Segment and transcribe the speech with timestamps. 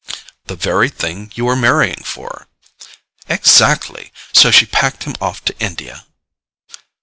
[0.47, 2.47] "The very thing you are marrying for!"
[3.29, 4.11] "Exactly.
[4.33, 6.05] So she packed him off to India."